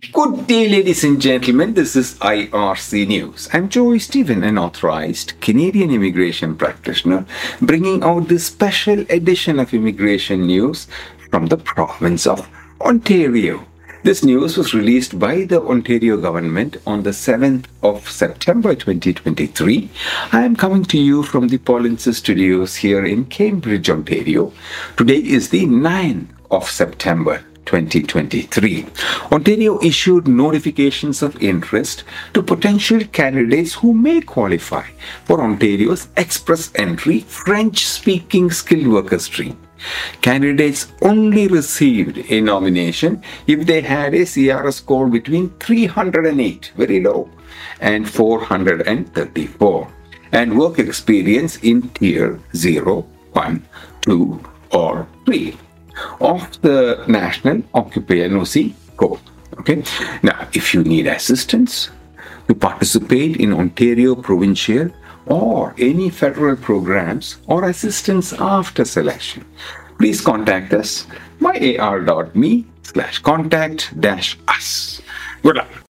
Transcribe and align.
Good 0.00 0.46
day, 0.46 0.70
ladies 0.70 1.04
and 1.04 1.20
gentlemen. 1.20 1.74
This 1.74 1.96
is 1.96 2.14
IRC 2.20 3.08
News. 3.08 3.50
I'm 3.52 3.68
Joy 3.68 3.98
Stephen, 3.98 4.42
an 4.42 4.56
authorized 4.56 5.38
Canadian 5.42 5.90
immigration 5.90 6.56
practitioner, 6.56 7.26
bringing 7.60 8.02
out 8.02 8.28
this 8.28 8.46
special 8.46 9.00
edition 9.10 9.58
of 9.58 9.74
immigration 9.74 10.46
news 10.46 10.88
from 11.30 11.48
the 11.48 11.58
province 11.58 12.26
of 12.26 12.48
Ontario. 12.80 13.66
This 14.02 14.24
news 14.24 14.56
was 14.56 14.72
released 14.72 15.18
by 15.18 15.44
the 15.44 15.60
Ontario 15.60 16.16
government 16.16 16.78
on 16.86 17.02
the 17.02 17.10
7th 17.10 17.66
of 17.82 18.08
September 18.08 18.74
2023. 18.74 19.90
I 20.32 20.42
am 20.42 20.56
coming 20.56 20.84
to 20.86 20.98
you 20.98 21.22
from 21.22 21.48
the 21.48 21.58
Polinsys 21.58 22.14
Studios 22.14 22.76
here 22.76 23.04
in 23.04 23.26
Cambridge, 23.26 23.90
Ontario. 23.90 24.54
Today 24.96 25.18
is 25.18 25.50
the 25.50 25.66
9th 25.66 26.28
of 26.50 26.70
September 26.70 27.44
2023. 27.66 28.86
Ontario 29.30 29.80
issued 29.82 30.28
notifications 30.28 31.22
of 31.22 31.40
interest 31.42 32.04
to 32.34 32.42
potential 32.42 33.00
candidates 33.12 33.74
who 33.74 33.92
may 33.92 34.20
qualify 34.20 34.86
for 35.24 35.40
Ontario's 35.40 36.08
Express 36.16 36.70
Entry 36.74 37.20
French 37.20 37.86
speaking 37.86 38.50
skilled 38.50 38.88
worker 38.88 39.18
stream. 39.18 39.56
Candidates 40.20 40.92
only 41.02 41.48
received 41.48 42.18
a 42.30 42.40
nomination 42.40 43.20
if 43.46 43.66
they 43.66 43.80
had 43.80 44.14
a 44.14 44.20
CRS 44.20 44.74
score 44.74 45.08
between 45.08 45.50
308, 45.58 46.72
very 46.76 47.00
low, 47.00 47.28
and 47.80 48.08
434, 48.08 49.88
and 50.30 50.58
work 50.58 50.78
experience 50.78 51.56
in 51.58 51.88
TEER 51.90 52.38
0, 52.54 53.02
1, 53.32 53.66
2, 54.02 54.40
or 54.70 55.06
3 55.26 55.56
of 56.22 56.60
the 56.62 57.04
National 57.08 57.62
Occupier 57.74 58.28
NOC 58.28 58.72
Code. 58.96 59.20
Okay. 59.60 59.82
Now, 60.22 60.48
if 60.52 60.72
you 60.74 60.82
need 60.82 61.06
assistance 61.06 61.90
to 62.48 62.54
participate 62.54 63.36
in 63.36 63.52
Ontario 63.52 64.14
provincial 64.14 64.90
or 65.26 65.74
any 65.78 66.10
federal 66.10 66.56
programs 66.56 67.38
or 67.46 67.68
assistance 67.68 68.32
after 68.32 68.84
selection, 68.84 69.44
please 69.98 70.20
contact 70.20 70.72
us 70.72 71.06
myar.me 71.40 72.66
slash 72.82 73.18
contact 73.20 73.92
dash 74.00 74.38
us. 74.48 75.00
Good 75.42 75.56
luck. 75.56 75.72